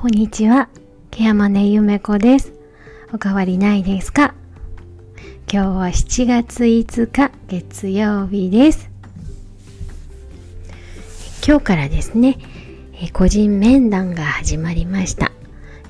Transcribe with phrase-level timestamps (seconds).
[0.00, 0.70] こんにちは。
[1.10, 2.54] ケアマネゆめこです。
[3.12, 4.34] おかわりないですか？
[5.52, 8.88] 今日は7月5日月曜日です。
[11.46, 12.38] 今日からですね、
[12.94, 15.32] え個人面談が始まりました。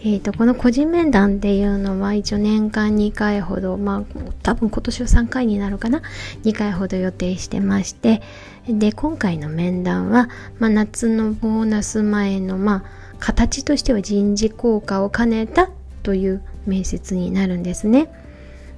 [0.00, 4.02] えー、とこの個人面談っていうのは一応年間2回ほどまあ
[4.42, 6.02] 多分今年は3回になるかな
[6.42, 8.22] ？2回ほど予定してまして
[8.66, 15.70] で今回の面談は、まあ、夏のボーナス前のまあ形としては人事効果を兼ねた
[16.02, 18.10] という面接になるんですね。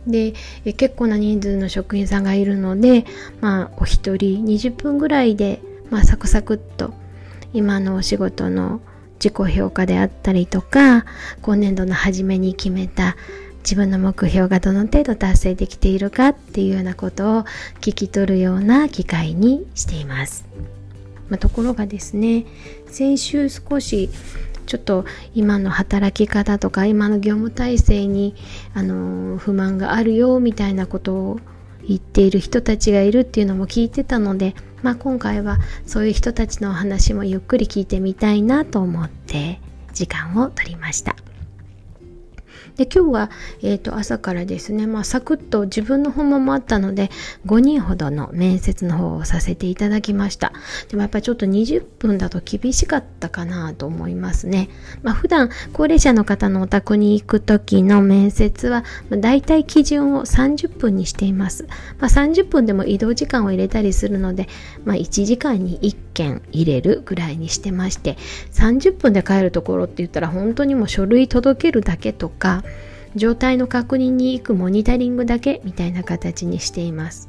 [0.06, 0.34] で
[0.74, 3.04] 結構な人数の職員さんがいるので、
[3.40, 5.60] まあ、お一人20分ぐらいで、
[5.90, 6.92] まあ、サクサクっと
[7.52, 8.80] 今のお仕事の
[9.22, 11.04] 自己評価であったりとか
[11.40, 13.16] 今年度の初めに決めた
[13.62, 17.44] 自分の目標がどの程度達成できているかっていうようなことを
[17.80, 20.44] 聞き取るような機会にしています。
[21.32, 22.44] まあ、ところがですね
[22.88, 24.10] 先週少し
[24.66, 28.34] ちょっと今の働き方とか今の業務体制に
[28.74, 31.40] あの不満があるよみたいなことを
[31.88, 39.58] 言っている人たちがいるっていうのも聞いてたので、まあ、今回はそういう人たちのお話もゆっくり聞いてみたいなと思って
[39.94, 41.16] 時間を取りました。
[42.76, 43.30] で今日は、
[43.62, 47.10] えー、と朝からですね、まあ、サクッと自分の訪問もあったので
[47.46, 50.52] 5人ほどの面接の方をさせていただきました。
[50.88, 54.68] でもやっぱちょっと20分だと厳しかったかなと思いますね、
[55.02, 61.64] まあ、普段高齢者の方のお宅に行く時の面接は、まあ、大体基準を30分にしています、
[61.98, 64.48] まあ、30分でも移動時間を入れたりするので、
[64.84, 68.16] まあ、1時間に1件入れるぐらいにしてまして
[68.52, 72.51] 30分で帰るところって言ったら本当にもう書類届けるだけとか
[73.14, 77.28] 状態の確認に行くモニタリングだけみたいな形にしています。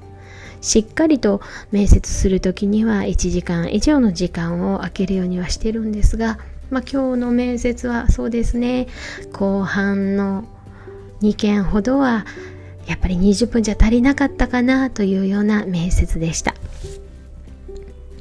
[0.62, 8.88] しっかりと面接する時には1時間以上の時間を空けるようにはしてるんですが、まあ、今日の面接はそうですね。
[9.34, 10.46] 後半の
[11.22, 12.26] 2件ほどは
[12.88, 16.56] やっぱり20分じゃ足りなかったかなというような面接でした。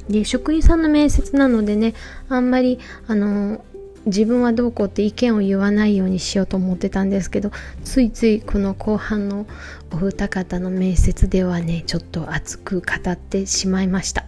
[0.09, 1.93] で職員さんの面接なのでね
[2.27, 3.63] あんまりあの
[4.05, 7.51] 自分はどうこうって意見を言わないようにしようと思ってたんですけど
[7.83, 9.45] ついついこの後半の
[9.91, 14.25] お二方の面接ではねちょっと熱く語ってしまいました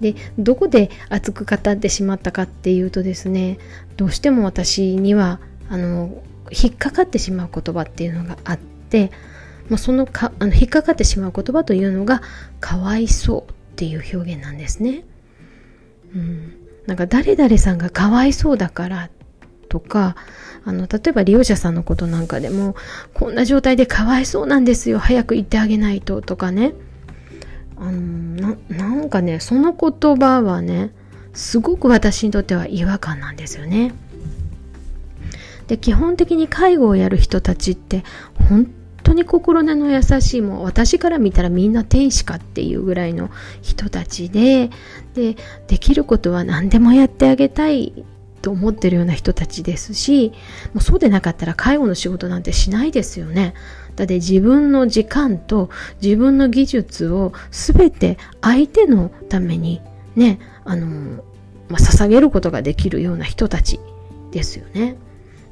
[0.00, 3.58] でどこで熱く語ってしまったかっていうとですね
[3.96, 9.10] どうしても私にはあの引っかかってしまう言葉っていうのがあって、
[9.68, 12.22] まあ、そのかあの引っかかってしまう言葉というのが
[12.60, 15.04] かわいそうっていう表現なんですね。
[16.14, 19.10] うんなんか誰々さんがかわいそうだから
[19.68, 20.16] とか
[20.64, 22.76] あの例えば利用者さんのことなんかでも
[23.12, 26.72] こんな状態でかわいそうなんですよ早く言ってあげないととかね
[27.76, 30.94] あのななんかねその言葉はね
[31.34, 33.92] すごく私にとっては違和感なんですよね。
[35.66, 38.02] で基本的に介護をやる人たちって
[38.48, 38.64] 本
[39.08, 43.30] 当に心根の優しいもう私から見たらみんな天使かっていうぐらいの
[43.62, 44.70] 人たちで
[45.14, 45.36] で
[45.66, 48.04] できることは何でもやってあげたい
[48.42, 50.32] と思ってるような人たちですし
[50.74, 53.54] もうそうでなかったら介護の仕事なんてしないですよね。
[53.96, 55.70] だって自分の時間と
[56.00, 59.80] 自分の技術を全て相手のために
[60.14, 60.86] ねあの、
[61.68, 63.80] まあ、捧げることができるような人たち
[64.30, 64.96] ですよね。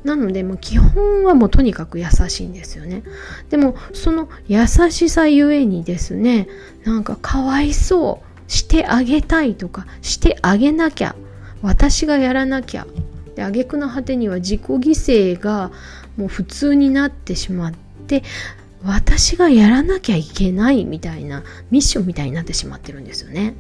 [0.07, 3.03] なのでもう基本はもうとにかく優しいんですよね。
[3.51, 6.49] でもその優しさゆえにですね
[6.85, 11.17] なんかかわいそうしてあげたいとかしてあげなきゃ
[11.61, 12.87] 私がやらなきゃ
[13.35, 14.79] で挙句の果てには自己犠
[15.37, 15.73] 牲が
[16.17, 17.73] もう普通になってしまっ
[18.07, 18.23] て
[18.85, 23.55] 私がやらなきゃいけないみたいなミッションみたいになってしまってるんですよね。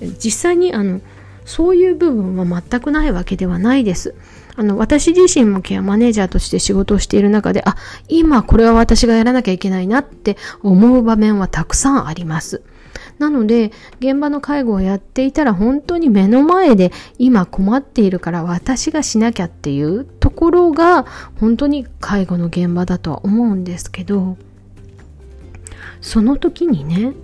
[0.00, 1.00] 実際にあの
[1.44, 4.14] そういう部分は全くないわけではないです。
[4.56, 7.76] あの、私自身もケアマネージャーとして仕事をしている中で、あ、
[8.08, 12.62] 今これは私がやらなきゃいけないなって思う場面はたくさんあります。
[13.18, 21.04] なので、現場の介護をやっていたら本当に目の前で今困っているから私がしなきゃっていうところが
[21.38, 24.36] 本当に介護の現場だとは思うんですけど、
[26.00, 27.14] その時にね、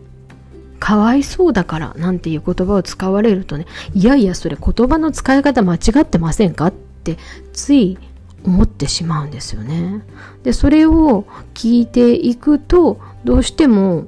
[0.79, 7.17] かわいそうだからなんていう言葉を使われるとね、いやいやそれ言葉の使い方間違ってませんかって
[7.53, 7.99] つい
[8.45, 10.03] 思ってしまうんですよね。
[10.43, 11.25] で、それを
[11.55, 14.07] 聞いていくと、どうしても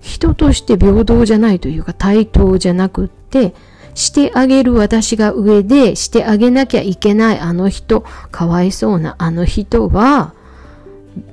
[0.00, 3.54] 人として平等じゃないというか対等じゃなくって、
[3.94, 10.34] してあげる私が上で、してあげなきゃいけないあの人、かわいそうなあの人は、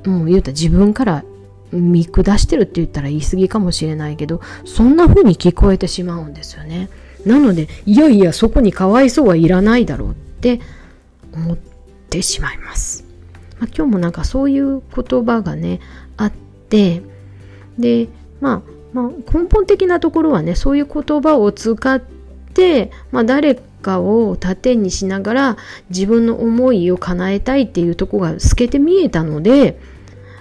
[0.05, 1.23] もう言うたら自分から
[1.71, 6.89] 見下してるって言ったら言い過ぎかもしれないけど、そんな風に聞こえてしまうんですよね。
[7.25, 10.61] なので、いやいや、そこにかわいそうはいらないだろうって
[11.33, 11.57] 思っ
[12.09, 13.05] てしまいます。
[13.59, 15.79] まあ、今日もなんかそういう言葉がね
[16.17, 16.31] あっ
[16.69, 17.03] て
[17.77, 18.07] で、
[18.39, 18.61] まあ、
[18.93, 22.01] まあ根本的なところはねそういう言葉を使っ
[22.53, 25.57] て、まあ、誰かを盾にしながら
[25.89, 29.79] 自分の思いを叶えたいっていうとこが透けて見えたので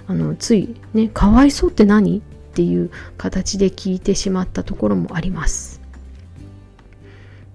[0.07, 2.21] あのついねかわいそうって何？
[2.51, 5.80] っていう形で聞いてしまったところもあります。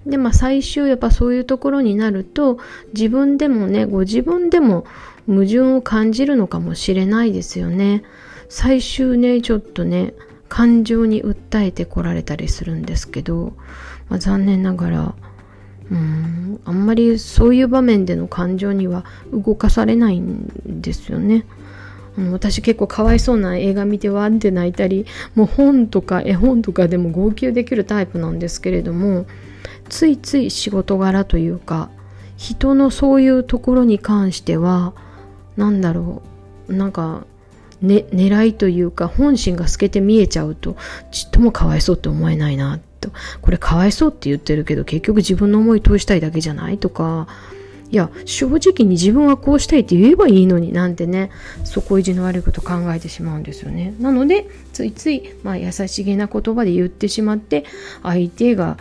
[0.06, 2.58] でまあ最終やっぱそういうところになると
[2.94, 4.86] 自分でもねご自分でも
[5.26, 8.04] 矛盾を感じるのかもしれないですよね。
[8.48, 10.14] 最終ねちょっとね
[10.48, 13.54] 感情に訴えてこられたりするんですけど、
[14.08, 15.14] まあ、残念ながら
[15.90, 20.48] うんあんまりそういう場面での感情には動かされないん
[20.80, 21.44] ですよね。
[22.32, 25.04] 私結構かわいそうな映画見てわって泣いたり
[25.34, 29.26] もう本とか絵本とかでも号泣できるタイプなんですけれども
[29.88, 31.90] ついつい仕事柄というか
[32.36, 34.92] 人のそういうところに関しては
[35.56, 36.22] 何だろ
[36.68, 37.24] うなんか、
[37.80, 40.76] ね、狙いというか本心が透けて見えちゃうと
[41.10, 43.10] ちっともかわいそうって思えないなと。
[43.40, 47.28] これかわいそうって言ってるけど結局自分の思い通したいだけじゃないとか。
[47.88, 51.30] いや正直に自分はこうしたいって言えばいいのになんてね
[51.64, 53.94] 底意地の悪いこと考えてしまうんですよね。
[54.00, 57.64] なのでついつい、まあ、優しげな言葉で言ってしまって
[58.02, 58.76] 相手が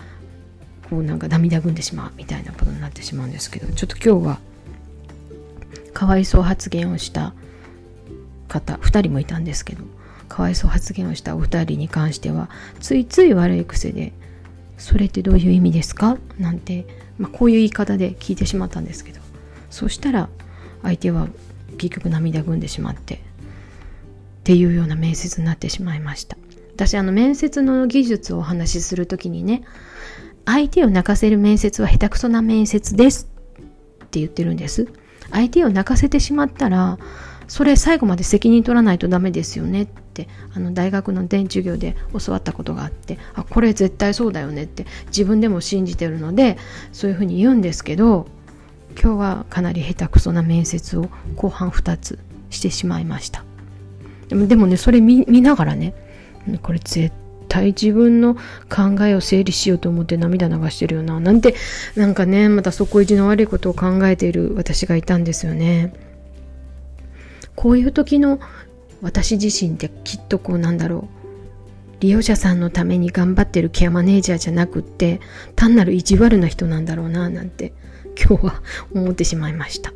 [0.89, 4.39] こうなんか涙ぐんでしまうみたいなことになってしまうんですけどちょっと今日は
[5.93, 7.33] かわいそう発言をした
[8.47, 9.83] 方2人もいたんですけど
[10.29, 12.49] かわいそう発言をしたお二人に関しては
[12.79, 14.13] ついつい悪い癖で
[14.77, 16.85] 「それってどういう意味ですか?」なんて、
[17.17, 19.21] まあ、こういう言い方で聞いてしまったんですけど
[19.69, 20.29] そしたら
[20.83, 21.27] 相手は
[21.77, 23.17] 結局涙ぐんでしまってっ
[24.43, 26.37] ていうような面接になってしまいました
[26.75, 29.63] 私あの面接の技術をお話しする時にね
[30.45, 33.29] 相手を泣かせる面接は下手くそな面接です
[34.03, 34.87] って言ってるんです。
[35.31, 36.97] 相手を泣かせてしまったら
[37.47, 46.57] それ最後まで責任取らないとダメですよねってあの大学の電授業で教わったことがあってあこれ絶対そうだよねって自分でも信じてるので
[46.91, 48.27] そういうふうに言うんですけど
[48.99, 52.19] 今日はかなり下手くそな面接を後半2つ
[52.49, 53.43] してしまいました。
[54.29, 55.93] でもでもねそれ見ながらね
[56.63, 57.13] これ絶
[57.47, 58.35] 対自分の
[58.69, 61.55] 考えを整理しようと思って涙流してるよななんて
[61.95, 65.93] なんかねまた底意地の悪いことを考えている私がいたんですよね。
[67.55, 68.39] こういう時の
[69.01, 72.01] 私自身ってきっとこうなんだろう。
[72.01, 75.21] 利用者さんのために頑張ってるケアマネージャーじゃなくって
[75.55, 77.73] 単なる意地悪な人なんだろうななんて
[78.19, 78.61] 今日は
[78.93, 79.93] 思ってしまいました。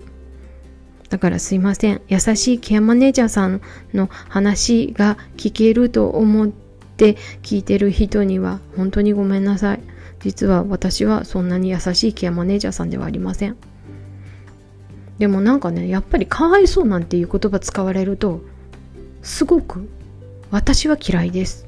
[1.09, 2.01] だからすいません。
[2.07, 3.61] 優しいケアマネージャーさん
[3.93, 6.68] の話が聞けると思って
[6.99, 9.79] って聞いてる人には本当にごめんなさい。
[10.19, 13.55] 実は私はそんなに優しいケアマネージャーさんではありません。
[15.17, 18.41] でもなんかね、やっぱりかわいそうなんていう言葉使われると、
[19.21, 19.87] すごく
[20.51, 21.67] 私は嫌いです。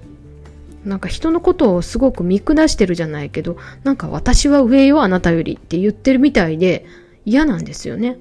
[0.83, 3.55] なんか人のことをすごく見下してるじゃないけど、
[3.85, 6.85] なんか私は上よあなたよりって言ってるみたいで
[7.23, 8.17] 嫌なんですよね。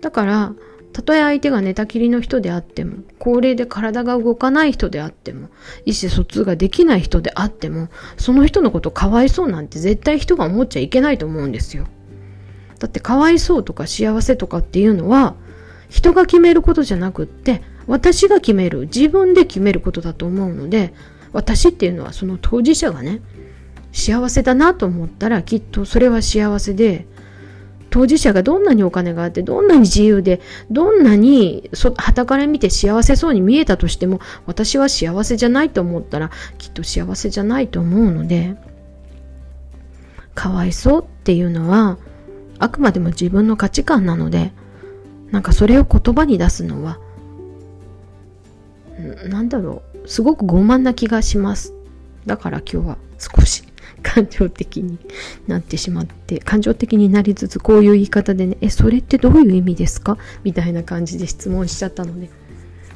[0.00, 0.52] だから、
[0.92, 5.48] たとえ相手が寝たきりの人であっても、高齢で体が動かない人であっても、
[5.86, 11.86] 意思疎通ができない人であっても、その人のことかわいそうなんて絶対人が思っちゃいけないと思うんですよ。
[12.78, 15.36] だってかわいそうとか幸せとかっていうのは、
[15.88, 20.92] 人が決めることじゃなくって、私が決める、自分で決めることだと思うので、
[21.32, 23.20] 私っていうのはその当事者がね、
[23.92, 27.06] 幸せだなと思ったらきっとそれは幸せで、
[27.90, 38.56] 当事者がどんなにお金があって、どんなに自由で、どんなに旗から見て幸せそうに見えたとしても、私は幸せじゃないと思ったら、きっと幸せじゃないと思うので、
[40.34, 41.98] かわいそうっていうのは、
[42.58, 44.52] あくまでも自分の価値観なので、
[45.30, 46.98] なんかそれを言葉に出すのは、
[49.28, 51.74] なんだろう、すごく傲慢な気がします。
[52.30, 53.64] だから今日は少し
[54.04, 55.00] 感情的に
[55.48, 62.30] なってしまって感情的になりつつこういう言い方でね「えそれってどういう意味ですか?」みたいな感じで質問しちゃったので、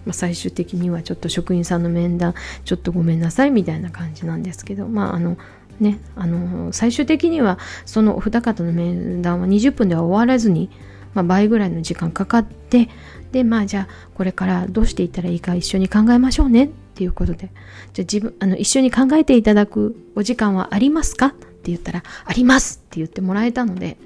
[0.06, 5.36] まあ、最終的にはちょっと職員さんの面談ちょっとごめんなさいみたいな感じなんですけどまああの
[5.80, 10.70] ねあの最終的にはそのお二方の面談は20分では終わらずに、
[11.14, 12.88] まあ、倍ぐらいの時間かかって
[13.32, 17.50] でまあじゃあこれからどうしていったらいいか一緒に考えましょうねっていうことで。
[17.92, 21.26] じゃあ自分あの一緒に考えていただくお時間はありますか？
[21.26, 23.96] って言ったらありますって言ってもらえたので、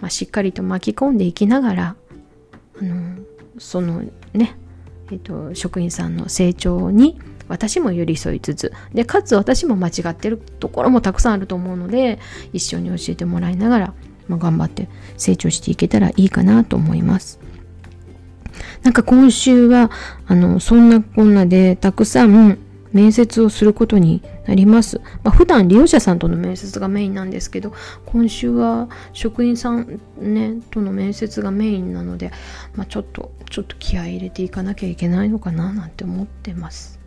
[0.00, 1.96] まあ、しっかりと巻き込んでいきながら
[2.80, 3.16] あの
[3.58, 4.02] その
[4.32, 4.56] ね
[5.12, 12.20] えっと、職員さんの成長に私も寄り添いつつでかつ私も間違ってるところもたくさんあると思うので
[12.52, 13.94] 一緒に教えてもらいながら
[14.30, 17.40] まあ、頑張って成長していけたらいいかなと思います。
[18.82, 19.90] なんか今週は、
[20.26, 22.58] あの、そんなこんなでたくさん
[22.92, 25.00] 面接をすることになります。
[25.22, 27.72] まあ、普段利用者さんとの面接がメインなんですけど、
[28.06, 32.30] 今週は職員さんね、との面接がメインなので、
[32.76, 37.00] まあ、ちょっと、ちょっと気合い入れていかなきゃいけないのかななんて思ってます。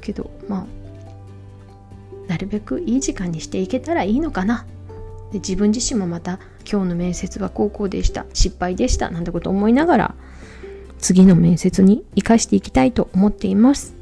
[0.00, 0.66] けど、まあ、
[2.28, 4.66] なるべくいい時間にしていけたらいいのかな。
[5.32, 6.38] で自分自身もまた
[6.70, 8.26] 今日の面接は高校でした。
[8.32, 9.10] 失敗でした。
[9.10, 10.14] なんてこと思いながら
[10.98, 13.94] 次の面接に生かしていきたいと思っています。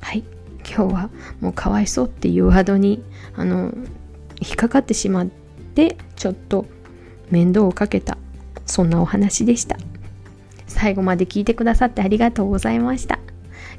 [0.00, 0.24] はい。
[0.64, 1.10] 今日は
[1.40, 3.02] もうかわいそうっていうワードに
[3.34, 3.72] あの
[4.40, 6.66] 引っかかってしまってちょっと
[7.30, 8.18] 面倒をかけた
[8.66, 9.76] そんなお話でした。
[10.66, 13.18] 最後まで聞いてくださってありがとうございました。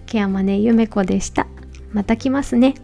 [0.05, 1.48] ケアマネゆめこでした。
[1.93, 2.75] また来ますね。